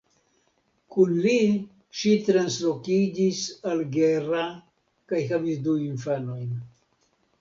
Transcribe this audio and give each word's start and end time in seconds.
Kun 0.93 1.11
li 1.25 1.33
ŝi 1.99 2.13
translokiĝis 2.29 3.43
al 3.73 3.85
Gera 3.99 4.49
kaj 5.13 5.21
havis 5.33 5.63
du 5.69 5.77
infanojn. 5.91 6.49